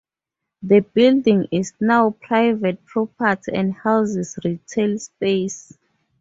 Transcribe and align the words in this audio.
The 0.63 0.79
building 0.79 1.45
is 1.51 1.73
now 1.79 2.09
private 2.19 2.83
property 2.85 3.51
and 3.55 3.71
houses 3.71 4.35
retail 4.43 4.97
space. 4.97 5.77